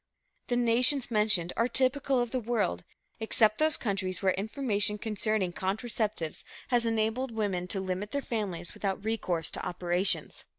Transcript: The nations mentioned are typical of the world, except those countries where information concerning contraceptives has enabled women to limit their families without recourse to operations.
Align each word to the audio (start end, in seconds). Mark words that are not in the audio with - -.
The 0.47 0.55
nations 0.55 1.11
mentioned 1.11 1.53
are 1.55 1.67
typical 1.67 2.19
of 2.19 2.31
the 2.31 2.39
world, 2.39 2.83
except 3.19 3.59
those 3.59 3.77
countries 3.77 4.19
where 4.19 4.33
information 4.33 4.97
concerning 4.97 5.53
contraceptives 5.53 6.43
has 6.69 6.87
enabled 6.87 7.29
women 7.31 7.67
to 7.67 7.79
limit 7.79 8.09
their 8.09 8.23
families 8.23 8.73
without 8.73 9.05
recourse 9.05 9.51
to 9.51 9.63
operations. 9.63 10.43